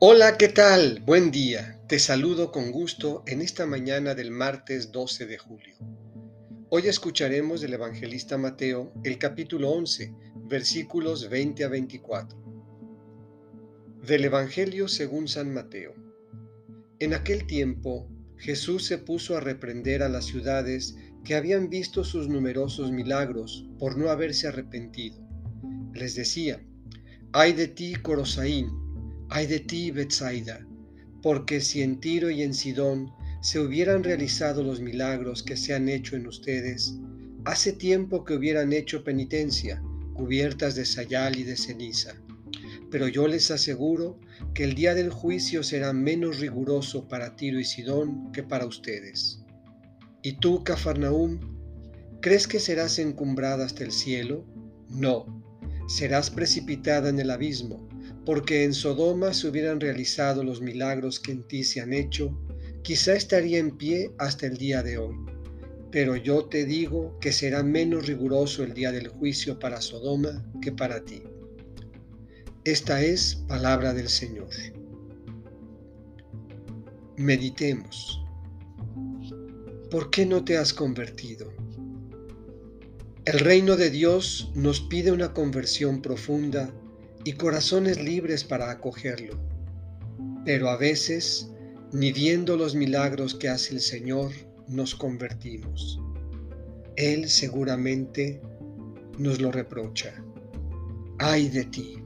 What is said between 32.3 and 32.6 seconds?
y en